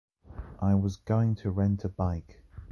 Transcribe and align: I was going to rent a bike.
I 0.59 0.73
was 0.73 0.95
going 0.95 1.35
to 1.35 1.51
rent 1.51 1.85
a 1.85 1.87
bike. 1.89 2.41